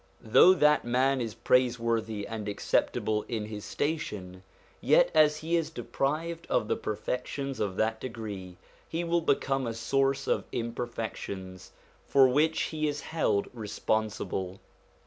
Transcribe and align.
Though 0.21 0.55
that 0.55 0.83
man 0.83 1.21
is 1.21 1.35
praiseworthy 1.35 2.27
and 2.27 2.47
acceptable 2.49 3.21
in 3.27 3.45
his 3.45 3.63
station, 3.63 4.41
yet 4.81 5.11
as 5.13 5.37
he 5.45 5.55
is 5.55 5.69
deprived 5.69 6.47
of 6.49 6.67
the 6.67 6.75
perfections 6.75 7.59
of 7.59 7.75
that 7.75 8.01
degree, 8.01 8.57
he 8.89 9.03
will 9.03 9.21
become 9.21 9.67
a 9.67 9.75
source 9.75 10.25
of 10.25 10.45
imperfections, 10.51 11.71
for 12.07 12.27
which 12.27 12.59
he 12.63 12.87
is 12.87 13.01
held 13.01 13.47
responsible. 13.53 14.59